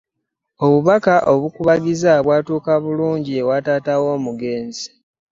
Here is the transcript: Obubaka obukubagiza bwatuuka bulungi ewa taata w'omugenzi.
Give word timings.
Obubaka 0.65 1.15
obukubagiza 1.33 2.11
bwatuuka 2.25 2.73
bulungi 2.83 3.31
ewa 3.41 3.57
taata 3.65 3.93
w'omugenzi. 4.03 4.87